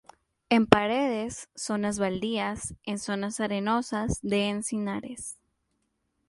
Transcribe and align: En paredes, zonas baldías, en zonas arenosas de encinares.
En 0.49 0.65
paredes, 0.65 1.47
zonas 1.53 1.99
baldías, 1.99 2.73
en 2.85 2.97
zonas 2.97 3.39
arenosas 3.39 4.17
de 4.23 4.45
encinares. 4.49 5.37